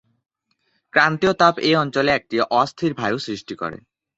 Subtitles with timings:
[0.93, 3.77] ক্রান্তীয় তাপ এই অঞ্চলে একটি অস্থির বায়ু সৃষ্টি করে।